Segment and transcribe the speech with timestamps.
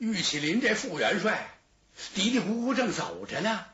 [0.00, 1.54] 玉麒麟这副元帅
[2.14, 3.66] 嘀嘀咕咕正走着呢，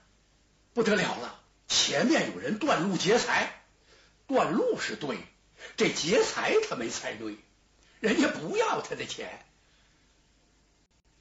[0.74, 1.40] 不得了了！
[1.68, 3.62] 前面有人断路劫财，
[4.26, 5.20] 断路是对，
[5.76, 7.38] 这劫财他没猜对，
[8.00, 9.46] 人家不要他的钱。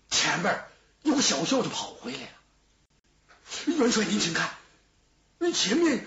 [0.09, 0.63] 前边
[1.03, 4.55] 有个小校就跑回来了，元帅您请看，
[5.37, 6.03] 那前面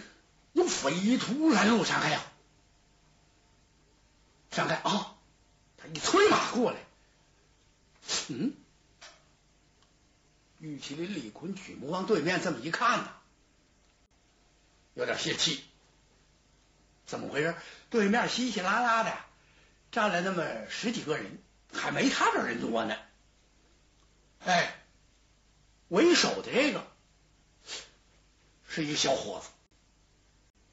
[0.54, 2.20] 有匪徒拦路闪开呀！
[4.50, 5.14] 闪开啊！
[5.76, 6.78] 他一催马过来，
[8.26, 8.54] 嗯，
[10.58, 13.10] 玉麒麟李坤举目往对面这么一看呐，
[14.94, 15.64] 有点泄气。
[17.06, 17.54] 怎么回事？
[17.90, 19.16] 对面稀稀拉拉的
[19.90, 21.38] 站了那么十几个人，
[21.72, 22.96] 还没他这人多呢。
[24.44, 24.74] 哎，
[25.88, 26.86] 为首的这个
[28.68, 29.48] 是一个小伙子，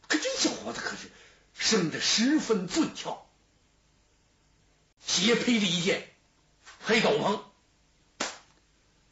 [0.07, 1.09] 可这小伙子可是
[1.53, 3.25] 生的十分俊俏。
[5.07, 6.09] 斜披着一件
[6.81, 7.41] 黑斗篷，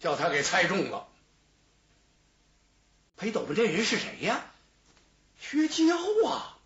[0.04, 1.08] 叫他给猜中了。
[3.16, 4.46] 裴斗篷这人是谁呀？
[5.40, 5.96] 薛娇
[6.28, 6.58] 啊！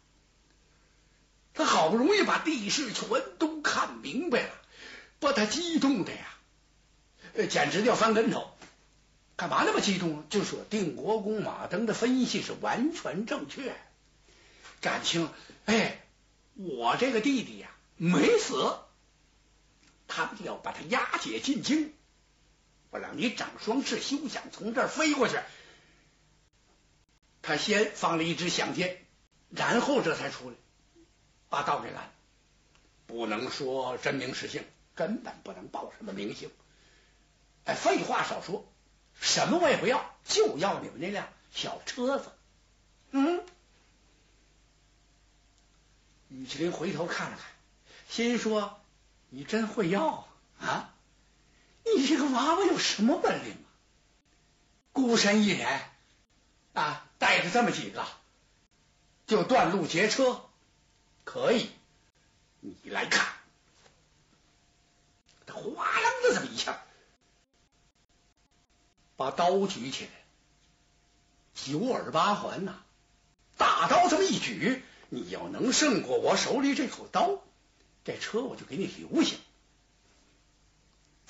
[1.54, 3.08] 他好不容易把地势全
[3.38, 4.50] 都看明白了，
[5.20, 6.40] 把他激动的呀，
[7.48, 8.50] 简直要翻跟头。
[9.36, 10.28] 干嘛那么激动？
[10.30, 13.76] 就说定国公马登的分析是完全正确，
[14.82, 15.30] 感情
[15.66, 16.04] 哎，
[16.56, 18.80] 我这个弟弟呀没死。
[20.08, 21.94] 他们要把他押解进京，
[23.00, 25.40] 让你长双翅，休想从这儿飞过去。
[27.42, 29.06] 他先放了一支响箭，
[29.50, 30.56] 然后这才出来，
[31.50, 32.12] 把道给拦。
[33.06, 36.52] 不能说真名实姓，根本不能报什么名姓。
[37.66, 38.72] 哎，废话少说，
[39.20, 42.32] 什么我也不要，就要你们那辆小车子。
[43.12, 43.44] 嗯，
[46.30, 47.46] 玉麒麟回头看了看，
[48.10, 48.82] 心说。
[49.30, 50.26] 你真会要
[50.58, 50.96] 啊！
[51.96, 53.68] 你这个娃娃有什么本领啊？
[54.92, 55.80] 孤身一人
[56.74, 58.06] 啊，带着这么几个，
[59.28, 60.44] 就断路劫车，
[61.24, 61.70] 可以？
[62.60, 63.28] 你来看，
[65.46, 65.62] 他哗
[66.02, 66.84] 楞的这么一下，
[69.16, 70.12] 把刀举起来，
[71.54, 72.84] 九耳八环呐，
[73.58, 77.42] 大刀这么一举，你要能胜过我手里这口刀。
[78.04, 79.36] 这车我就给你留下，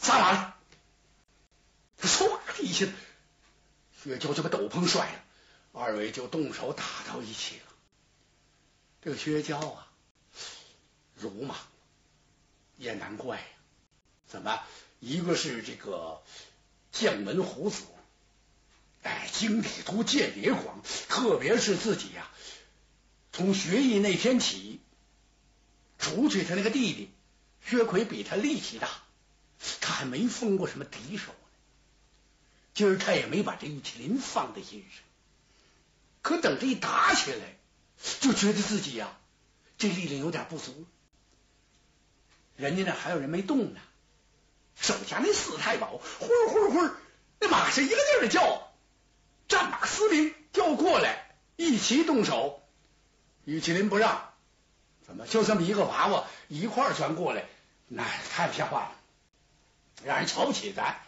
[0.07, 0.55] 撒完了。
[2.01, 2.85] 唰的一下，
[4.01, 5.23] 薛娇就把斗篷甩了，
[5.73, 7.63] 二位就动手打到一起了。
[9.01, 9.87] 这个薛娇啊，
[11.15, 11.57] 辱马
[12.77, 13.43] 也难怪呀，
[14.29, 14.63] 怎么
[15.01, 16.23] 一个是这个
[16.93, 17.83] 将门虎子，
[19.03, 22.31] 哎，经理多，见也广，特别是自己呀，
[23.33, 24.79] 从学艺那天起。
[25.99, 27.11] 除去他那个弟弟
[27.67, 28.87] 薛奎比他力气大，
[29.81, 31.37] 他还没封过什么敌手呢。
[32.73, 35.03] 今儿他也没把这玉麒麟放在心上。
[36.21, 37.57] 可等这一打起来，
[38.19, 39.17] 就觉得自己呀，
[39.77, 40.85] 这力量有点不足。
[42.55, 43.79] 人家那还有人没动呢，
[44.75, 46.89] 手下那四太保，呼呼呼，
[47.39, 48.71] 那马是一个劲儿的叫，
[49.47, 52.61] 战马司令叫过来，一齐动手。
[53.45, 54.33] 玉麒麟不让。
[55.05, 57.45] 怎么就这么一个娃娃一块儿全过来？
[57.87, 58.96] 那太不像话了，
[60.03, 60.99] 让人瞧不起咱。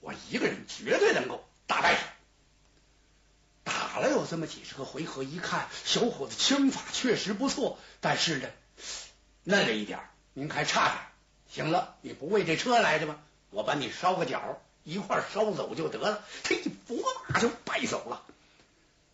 [0.00, 2.02] 我一个人绝对能够打败他。
[3.64, 8.48] 打了有这么几十个回合，一看小伙子枪法确实不错，但是呢，
[9.44, 10.00] 嫩了一点，
[10.32, 10.98] 您还差点。
[11.48, 13.18] 行了，你不为这车来的吗？
[13.50, 16.24] 我把你烧个脚，一块烧走就得了。
[16.42, 16.96] 他一拨
[17.28, 18.22] 马就败走了，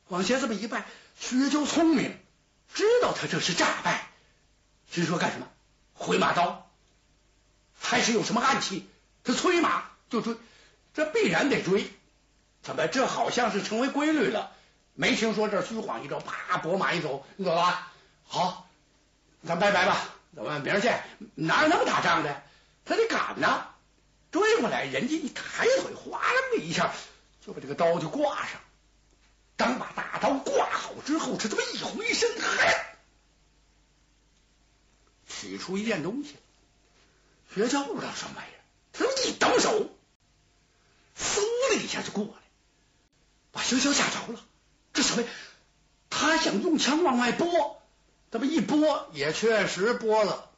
[0.06, 0.86] 往前这么一拜，
[1.18, 2.16] 薛娇聪明。
[2.72, 4.08] 知道他这是诈败，
[4.92, 5.48] 是说干什么？
[5.94, 6.67] 回马刀，
[7.88, 8.86] 还是有什么暗器？
[9.24, 10.36] 他催马就追，
[10.92, 11.90] 这必然得追。
[12.62, 12.86] 怎么？
[12.86, 14.52] 这好像是成为规律了。
[14.92, 17.88] 没听说这虚晃一招，啪，拨马一走，你走了。
[18.26, 18.68] 好，
[19.46, 21.02] 咱拜拜吧，咱们明儿见。
[21.34, 22.42] 哪有那么打仗的？
[22.84, 23.68] 他得赶呐，
[24.30, 26.92] 追过来，人家一抬腿，哗啦的一下
[27.40, 28.60] 就把这个刀就挂上。
[29.56, 32.98] 当把大刀挂好之后，他这么一回身，嗨，
[35.26, 36.36] 取出一件东西。
[37.54, 38.60] 薛娇不知道什么玩意儿，
[38.92, 39.90] 他一抖手，
[41.16, 41.40] 嗖
[41.70, 42.42] 的一下就过来，
[43.52, 44.44] 把薛娇吓着了。
[44.92, 45.28] 这什么呀？
[46.10, 47.82] 他想用枪往外拨，
[48.30, 50.50] 这么一拨也确实拨了，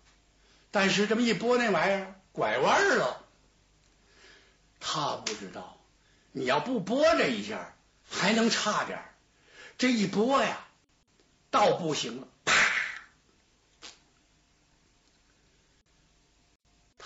[0.71, 3.25] 但是这么一拨那玩意儿拐弯了。
[4.81, 5.79] 他不知道，
[6.33, 7.75] 你要不拨这一下。
[8.13, 8.99] 还能差点
[9.79, 10.67] 这一拨呀，
[11.53, 12.53] 倒不行了，啪！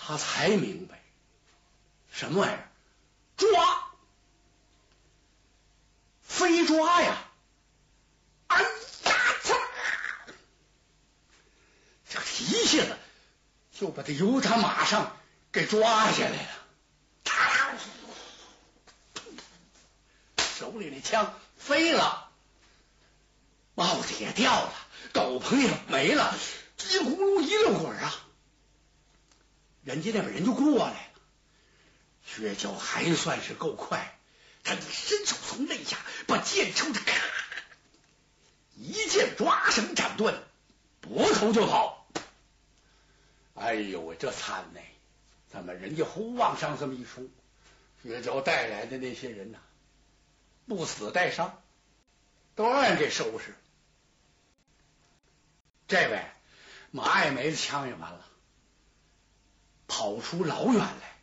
[0.07, 1.01] 他才明白
[2.11, 2.69] 什么玩意儿？
[3.37, 3.91] 抓，
[6.21, 7.17] 飞抓呀！
[8.47, 8.67] 哎呀，
[9.43, 9.55] 操！
[12.07, 12.95] 这一下子
[13.71, 15.17] 就把他由他马上
[15.51, 16.49] 给抓下来了。
[17.23, 17.73] 他
[20.59, 22.29] 手里的枪飞了，
[23.73, 24.71] 帽子也掉了，
[25.13, 26.37] 斗篷也没了，
[26.77, 28.21] 叽里咕噜一溜滚啊！
[29.85, 31.09] 人家那边人就过来了。
[32.25, 34.17] 薛娇还算是够快，
[34.63, 35.97] 他一伸手从肋下
[36.27, 37.15] 把剑抽着，咔，
[38.75, 40.43] 一剑抓绳斩断，
[41.01, 42.07] 拨头就跑。
[43.53, 44.81] 哎呦喂，这惨呢！
[45.49, 47.23] 怎么人家呼往上这么一说，
[48.03, 49.59] 薛娇带来的那些人呐，
[50.67, 51.61] 不死带伤，
[52.55, 53.55] 都让人给收拾。
[55.87, 56.25] 这位
[56.91, 58.27] 马爱梅的枪也完了，
[59.87, 61.15] 跑出老远来。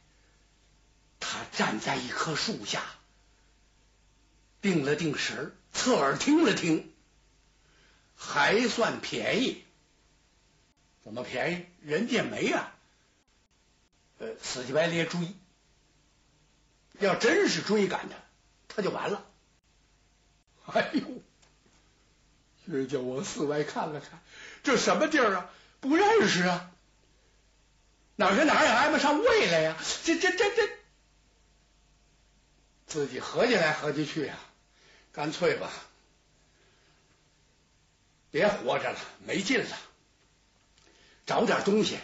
[1.20, 2.82] 他站在一棵树下，
[4.60, 6.92] 定了定神，侧耳听了听，
[8.16, 9.64] 还算便宜。
[11.04, 11.66] 怎么便宜？
[11.86, 12.74] 人家没啊，
[14.18, 15.20] 呃，死乞白咧追。
[16.98, 18.16] 要真是追赶他，
[18.68, 19.24] 他就完了。
[20.66, 21.02] 哎呦！
[22.66, 24.22] 薛娇往四外看了看，
[24.62, 25.50] 这什么地儿啊？
[25.80, 26.71] 不认识啊？
[28.16, 29.76] 哪跟哪也挨不上位来呀？
[30.04, 30.68] 这这这这！
[32.86, 34.38] 自己合计来合计去啊，
[35.12, 35.70] 干脆吧，
[38.30, 39.76] 别活着了，没劲了，
[41.26, 41.98] 找点东西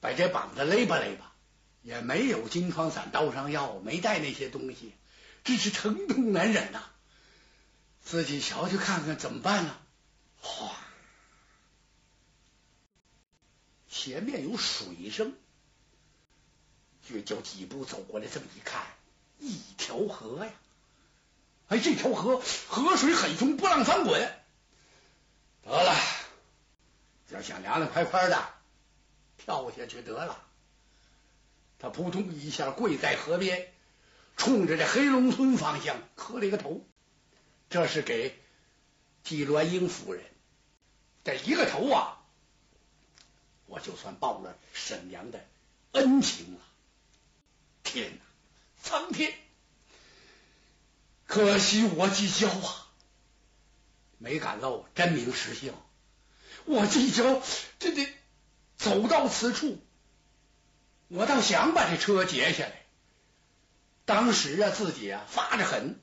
[0.00, 1.32] 把这膀子勒吧勒吧。
[1.82, 4.92] 也没有金疮散、刀伤药，没带那些东西，
[5.44, 6.82] 真是疼痛难忍呐。
[8.02, 9.78] 自己瞧去看看怎么办呢？
[10.40, 10.76] 哗，
[13.96, 15.32] 前面有水声，
[17.08, 18.84] 就叫几步走过来，这么一看。
[19.38, 20.52] 一条河呀！
[21.68, 24.20] 哎，这条河河水很凶，波浪翻滚。
[25.64, 25.94] 得了，
[27.30, 28.46] 要想凉凉快快的
[29.38, 30.44] 跳下去得了。
[31.78, 33.72] 他扑通一下跪在河边，
[34.36, 36.86] 冲着这黑龙村方向磕了一个头。
[37.70, 38.38] 这是给
[39.24, 40.22] 季鸾英夫人
[41.24, 42.22] 这一个头啊，
[43.66, 45.44] 我就算报了沈阳的
[45.92, 46.60] 恩情了。
[47.82, 48.22] 天哪！
[48.82, 49.34] 苍天，
[51.26, 52.88] 可惜我计较啊，
[54.18, 55.74] 没敢露真名实姓。
[56.64, 57.42] 我计较，
[57.78, 58.08] 这得
[58.76, 59.78] 走到此处，
[61.08, 62.82] 我倒想把这车截下来。
[64.04, 66.00] 当时啊，自己啊发着狠，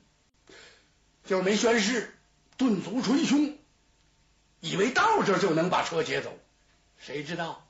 [1.26, 2.14] 就是没宣誓，
[2.56, 3.58] 顿足捶胸，
[4.60, 6.38] 以为到这就能把车截走。
[6.98, 7.66] 谁知道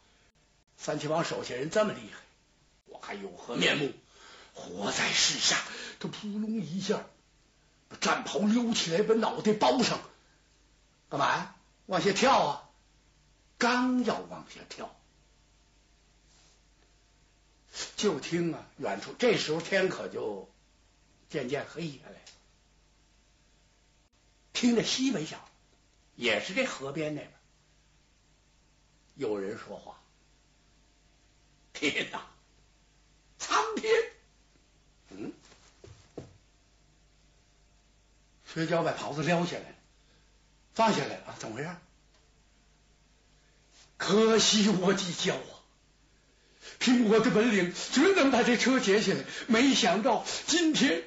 [0.77, 2.21] 三七帮手下人这么厉害，
[2.87, 3.93] 我还有何面目？
[4.55, 5.59] 活在世上，
[5.99, 7.05] 他扑隆一下
[7.89, 10.01] 把战袍溜起来，把脑袋包上，
[11.11, 11.57] 干嘛呀？
[11.87, 12.71] 往下跳啊！
[13.59, 14.95] 刚要往下跳，
[17.97, 20.49] 就听啊，远处这时候天可就
[21.31, 22.19] 渐渐黑下来了，
[24.53, 25.39] 听着西北角，
[26.15, 27.33] 也是这河边那边
[29.15, 30.01] 有人说话。
[31.73, 32.25] 天哪，
[33.39, 33.93] 苍天！
[35.11, 35.33] 嗯，
[38.47, 39.75] 薛娇把袍子撩下来，
[40.73, 41.71] 放下来了，怎么回事？
[43.97, 45.63] 可惜我计较啊，
[46.79, 51.05] 凭我的本领，只能把这车截下来，没想到今天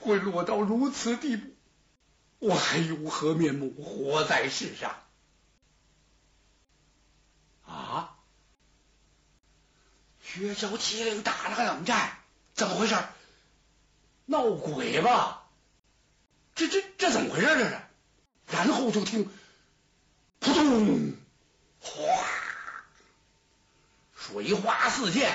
[0.00, 1.50] 会落到如此地步，
[2.38, 5.00] 我还有何面目活在世上？
[7.66, 8.16] 啊！
[10.34, 12.18] 薛娇机灵打了个冷战，
[12.54, 12.96] 怎么回事？
[14.24, 15.46] 闹鬼吧？
[16.56, 17.46] 这这这怎么回事？
[17.46, 17.80] 这是？
[18.48, 19.30] 然后就听
[20.40, 21.12] 扑通，
[21.78, 21.94] 哗，
[24.16, 25.30] 水花四溅，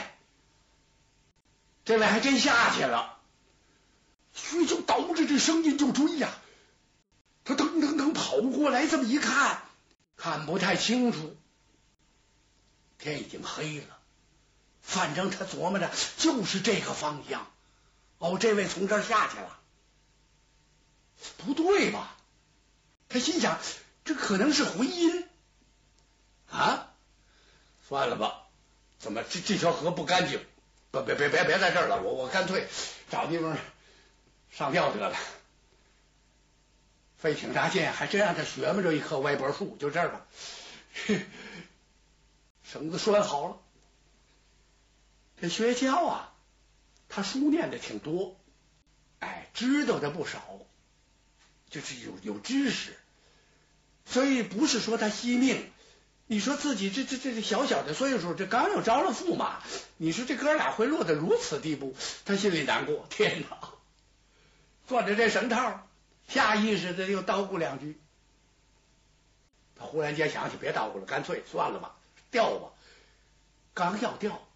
[1.86, 3.20] 这位还真下去了。
[4.34, 6.30] 薛就倒着这声音就追呀，
[7.46, 9.62] 他噔噔噔跑过来，这么一看，
[10.18, 11.38] 看不太清楚，
[12.98, 13.99] 天已经黑了，
[14.90, 17.46] 反正他琢磨着就是这个方向。
[18.18, 19.60] 哦，这位从这儿下去了，
[21.38, 22.18] 不对吧？
[23.08, 23.60] 他心想，
[24.04, 25.28] 这可能是回音
[26.50, 26.92] 啊！
[27.88, 28.48] 算了吧，
[28.98, 30.44] 怎么这这条河不干净？
[30.92, 32.68] 不，别别别别在这儿了，我我干脆
[33.12, 33.56] 找地方
[34.52, 35.16] 上吊得了。
[37.18, 40.26] 费挺大劲，还真让他学摸着一棵歪脖树，就这儿吧。
[42.64, 43.58] 绳子拴好了，
[45.42, 46.34] 这薛娇啊。
[47.12, 48.38] 他书念的挺多，
[49.20, 50.60] 哎，知道的不少，
[51.72, 52.96] 就是有有知识，
[54.06, 55.72] 所以不是说他惜命。
[56.28, 59.64] 你说自己这这这这小小的岁数，这刚要着了驸马，
[59.98, 63.06] 你说这哥俩会落得如此地步，他心里难过。
[63.10, 63.72] 天哪！
[64.88, 65.88] 攥着这绳套，
[66.28, 68.00] 下意识的又叨咕两句。
[69.76, 71.96] 他忽然间想起，别叨咕了，干脆算了吧，
[72.30, 72.70] 掉吧。
[73.74, 74.48] 刚要掉，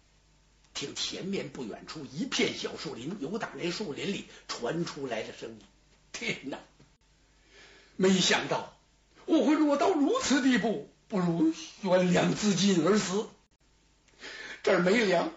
[0.74, 5.60] 听前面不远处一片小树林，有打那树林里传出来的声音。
[6.12, 6.58] 天哪！
[7.96, 8.76] 没想到
[9.24, 10.90] 我会落到如此地步。
[11.06, 13.28] 不如悬梁自尽而死。
[14.64, 15.30] 这儿没粮，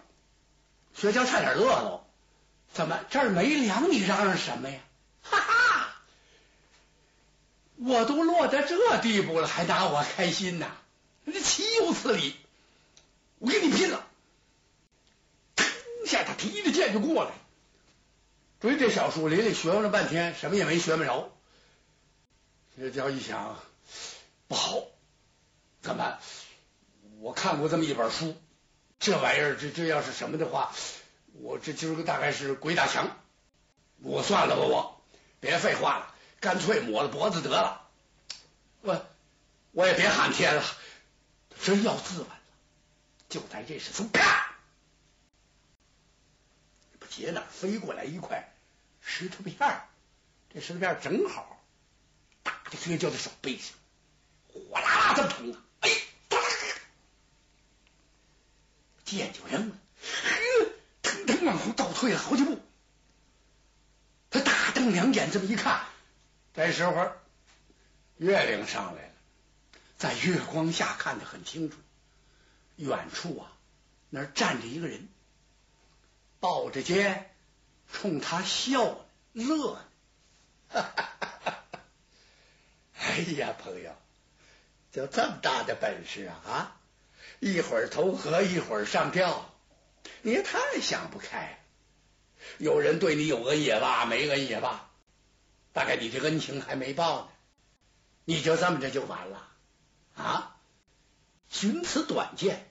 [0.96, 2.04] 薛娇差点乐了。
[2.72, 3.92] 怎么这儿没粮？
[3.92, 4.80] 你嚷嚷什么呀？
[5.22, 6.02] 哈哈！
[7.76, 10.66] 我都落到这地步了，还拿我开心呐？
[11.44, 12.34] 岂有此理！
[13.38, 14.07] 我跟你拼了！
[16.08, 17.32] 腾一下，他提着剑就过来，
[18.60, 21.30] 追这小树林里学了半天，什么也没学不着。
[22.76, 23.58] 薛娇一想，
[24.46, 24.82] 不好。
[25.82, 26.18] 怎么？
[27.20, 28.36] 我看过这么一本书，
[28.98, 30.72] 这玩意儿，这这要是什么的话，
[31.34, 33.16] 我这今儿个大概是鬼打墙。
[34.00, 35.02] 我算了吧，我
[35.40, 37.86] 别废话了，干脆抹了脖子得了。
[38.80, 39.04] 我
[39.72, 40.64] 我也别喊天了，
[41.62, 42.38] 真要自刎了。
[43.28, 44.47] 就在这时，从啪，
[47.18, 48.48] 不接哪飞过来一块
[49.00, 49.88] 石头片儿，
[50.54, 51.60] 这石头片正好
[52.44, 53.74] 打在薛娇的手背上，
[54.70, 55.58] 哗啦啦这么疼啊！
[59.04, 60.70] 剑就扔了，呵，
[61.02, 62.60] 腾腾往后倒退了好几步。
[64.30, 65.86] 他大瞪两眼，这么一看，
[66.54, 67.10] 这时候
[68.18, 69.12] 月亮上来了，
[69.96, 71.76] 在月光下看得很清楚。
[72.76, 73.50] 远处啊，
[74.08, 75.08] 那站着一个人，
[76.40, 77.34] 抱着肩
[77.92, 80.84] 冲他笑乐呢。
[82.94, 83.92] 哎呀，朋友，
[84.92, 86.76] 就这么大的本事啊啊！
[87.40, 89.50] 一会儿投河，一会儿上吊，
[90.22, 91.58] 你也太想不开。
[92.58, 94.90] 有人对你有恩也罢，没恩也罢，
[95.72, 97.28] 大概你这恩情还没报呢，
[98.24, 99.48] 你就这么着就完了
[100.14, 100.56] 啊？
[101.48, 102.70] 寻此短见，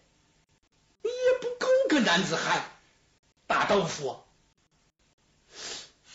[1.01, 2.63] 你也不够个男子汉，
[3.47, 4.19] 大豆腐。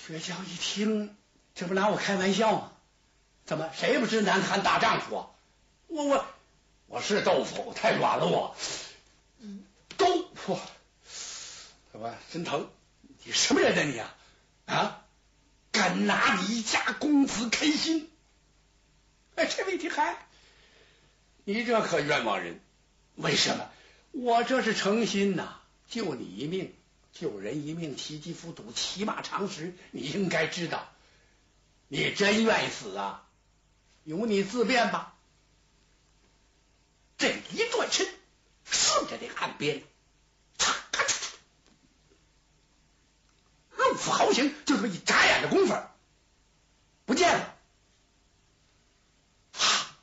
[0.07, 1.17] 薛娇一听，
[1.55, 2.73] 这不拿我开玩笑吗？
[3.45, 5.27] 怎么，谁不知男子汉大丈夫？
[5.89, 6.25] 我我。
[6.87, 8.27] 我是豆腐，太软了。
[8.27, 8.55] 我
[9.97, 10.61] 豆腐，
[11.91, 12.69] 怎么真疼？
[13.25, 13.83] 你什么人呢？
[13.83, 14.15] 你啊
[14.67, 15.05] 啊！
[15.71, 18.11] 敢拿你一家公子开心？
[19.37, 20.17] 哎，这位题还，
[21.45, 22.61] 你这可冤枉人！
[23.15, 23.71] 为什么？
[24.11, 26.75] 我这是诚心呐，救你一命，
[27.13, 30.89] 救人一命，其疾复堵，骑马常识，你应该知道。
[31.89, 33.29] 你真愿意死啊？
[34.05, 35.15] 由你自便吧。
[37.19, 38.09] 这一转身，
[38.65, 39.83] 顺着这岸边，
[40.59, 41.35] 嚓咔嚓嚓，
[43.77, 45.77] 入府豪情，就这么一眨眼的功夫，
[47.05, 47.55] 不见了。
[49.53, 49.95] 哈！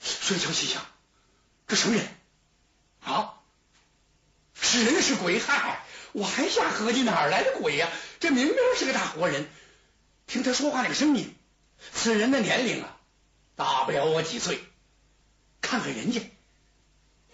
[0.00, 0.86] 薛娇心想：
[1.66, 2.06] 这什么人？
[4.82, 5.38] 人是鬼？
[5.38, 7.88] 嗨，我还瞎合计哪儿来的鬼呀？
[8.18, 9.46] 这明明是个大活人。
[10.26, 11.34] 听他说话那个声音，
[11.92, 12.96] 此人的年龄啊，
[13.56, 14.58] 大不了我几岁。
[15.60, 16.20] 看看人家，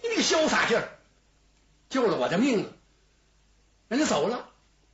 [0.01, 0.89] 你那个潇洒劲儿，
[1.89, 2.73] 救了我的命了。
[3.87, 4.49] 人家走了，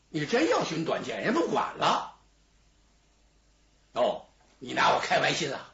[0.09, 2.15] 你真要寻短见，人不管了。
[3.93, 4.25] 哦，
[4.59, 5.73] 你拿我开玩笑啊？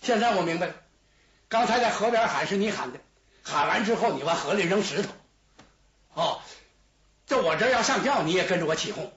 [0.00, 0.74] 现在我明白了，
[1.48, 3.00] 刚才在河边喊是你喊的，
[3.42, 5.10] 喊完之后你往河里扔石头。
[7.44, 9.12] 我这要上吊，你也跟着我起哄，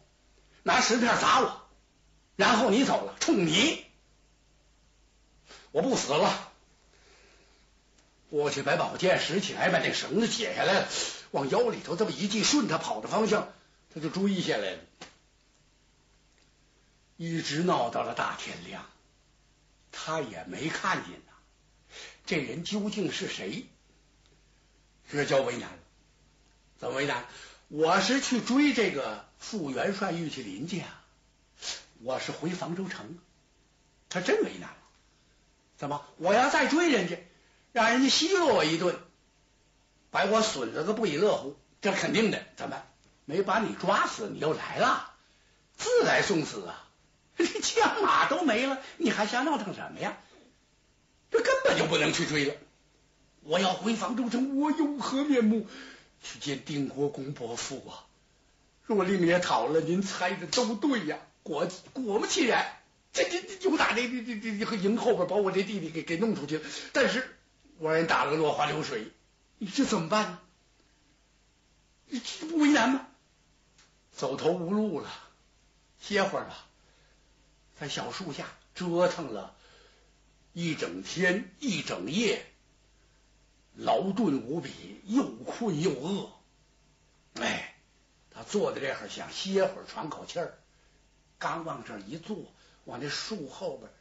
[0.63, 1.62] 拿石片砸我，
[2.36, 3.86] 然后你走了，冲你，
[5.72, 6.51] 我不死了。
[8.29, 10.88] 我去把宝剑拾起来，把那绳子解下来，
[11.31, 13.48] 往腰里头这么一系，顺他跑的方向，
[13.93, 14.79] 他就追下来了，
[17.15, 18.86] 一直闹到了大天亮，
[19.93, 21.31] 他也没看见呐。
[22.25, 23.69] 这人究竟是谁？
[25.10, 25.69] 这叫为难。
[26.77, 27.25] 怎么为难？
[27.69, 31.03] 我是去追这个副元帅玉麒麟去啊，
[32.01, 33.17] 我是回房州城，
[34.09, 34.77] 他真为难了。
[35.77, 36.05] 怎么？
[36.17, 37.17] 我要再追人家？
[37.74, 38.97] 让人家奚落我一顿，
[40.12, 42.41] 把我损了个不亦乐乎，这肯定的。
[42.55, 42.81] 怎么
[43.25, 44.29] 没把你抓死？
[44.29, 45.12] 你又来了，
[45.77, 46.88] 自来送死啊！
[47.36, 50.17] 你枪马都没了，你还瞎闹腾什么呀？
[51.29, 52.55] 这根本就不能去追了。
[53.41, 55.67] 我要回房州城，我有何面目？
[56.21, 58.05] 去见定国公伯父啊。
[58.83, 62.79] 若令爷讨了，您猜的都对呀，果果不其然，
[63.12, 66.69] 这这这就打这这这这营后边把我这弟弟给给弄出去了。
[66.93, 67.36] 但是
[67.79, 69.12] 我让人打了个落花流水，
[69.57, 70.39] 你这怎么办呢？
[72.07, 73.07] 你这不为难吗？
[74.15, 75.09] 走投无路了，
[76.01, 76.65] 歇会儿吧，
[77.79, 79.53] 在小树下折腾了
[80.53, 82.45] 一整天一整夜。
[83.77, 86.31] 劳顿无比，又困又饿，
[87.36, 87.75] 哎，
[88.31, 90.57] 他坐在这儿想歇会儿喘口气儿，
[91.38, 92.38] 刚往这一坐，
[92.86, 93.91] 往那树后边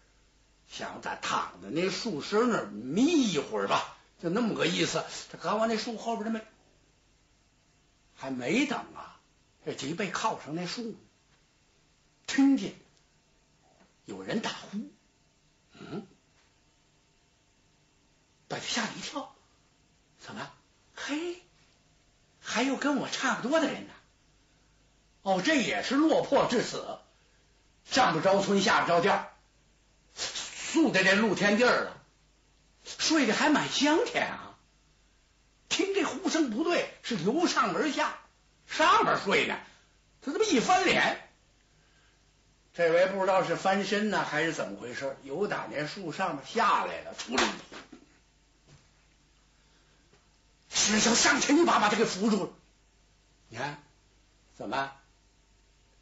[0.66, 5.04] 想在躺在那树身那儿眯一会儿吧，就那么个意思。
[5.30, 6.44] 他刚往那树后边那么
[8.14, 9.20] 还没等啊，
[9.66, 10.94] 这脊背靠上那树，
[12.26, 12.74] 听见
[14.06, 14.78] 有人打呼，
[15.72, 16.06] 嗯，
[18.48, 19.35] 把他吓了一跳。
[20.26, 20.50] 怎么？
[20.96, 21.40] 嘿，
[22.40, 23.92] 还有跟我差不多的人呢。
[25.22, 26.98] 哦，这也是落魄至此，
[27.84, 29.28] 上不着村，下不着店，
[30.16, 32.02] 宿在这露天地儿了，
[32.84, 34.58] 睡得还蛮香甜啊。
[35.68, 38.18] 听这呼声不对，是由上而下，
[38.66, 39.56] 上面睡呢，
[40.22, 41.30] 他这么一翻脸，
[42.74, 47.44] 这回不知道是翻身呢还是怎么回事，由打那树上面下来了，出来。
[50.76, 52.50] 只想上前一把把他给扶住了。
[53.48, 53.82] 你看，
[54.56, 54.92] 怎么，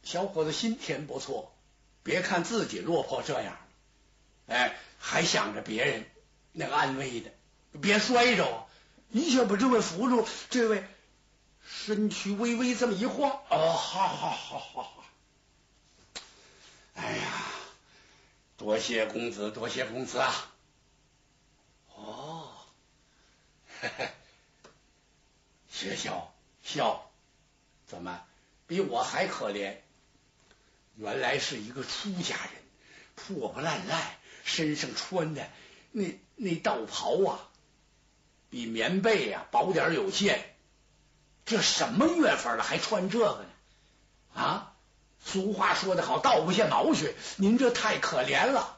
[0.03, 1.55] 小伙子心田不错，
[2.03, 3.57] 别看自己落魄这样，
[4.47, 6.05] 哎，还想着别人
[6.51, 7.31] 那个安危的，
[7.79, 8.67] 别摔着，
[9.11, 10.27] 一下把这位扶住。
[10.49, 10.83] 这位
[11.65, 15.03] 身躯微微这么一晃，哦，好好好好好，
[16.95, 17.23] 哎呀，
[18.57, 20.53] 多谢公子，多谢公子啊！
[21.95, 22.51] 哦，
[23.79, 24.09] 嘿嘿。
[25.69, 27.11] 学笑笑，
[27.85, 28.23] 怎么
[28.75, 29.77] 比我还可怜？
[30.97, 32.61] 原来是一个出家人，
[33.15, 34.01] 破破烂烂，
[34.43, 35.47] 身上穿的
[35.91, 37.49] 那那道袍啊，
[38.49, 40.53] 比棉被呀薄点有限。
[41.45, 44.41] 这什么月份了还穿这个呢？
[44.41, 44.75] 啊，
[45.23, 47.15] 俗话说得好，道不下毛血。
[47.37, 48.77] 您这太可怜了。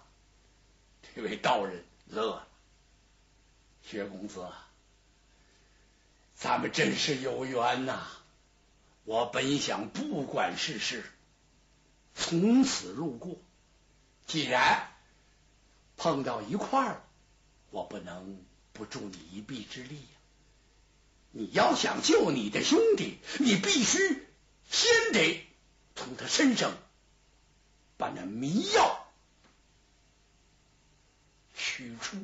[1.16, 2.48] 这位道人乐了，
[3.82, 4.48] 薛公子。
[6.36, 8.06] 咱们真是有缘呐！
[9.08, 11.10] 我本想不管世事，
[12.14, 13.38] 从此路过。
[14.26, 14.92] 既然
[15.96, 17.02] 碰到一块儿，
[17.70, 18.44] 我不能
[18.74, 20.18] 不助你一臂之力呀！
[21.32, 24.28] 你要想救你的兄弟，你必须
[24.70, 25.42] 先得
[25.96, 26.76] 从他身上
[27.96, 29.08] 把那迷药
[31.56, 32.18] 取出。